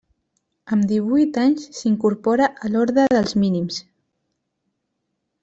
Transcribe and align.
Amb 0.75 0.87
divuit 0.91 1.37
anys 1.41 1.67
s'incorpora 1.81 2.49
a 2.69 2.73
l'Orde 2.73 3.05
dels 3.17 3.37
Mínims. 3.43 3.79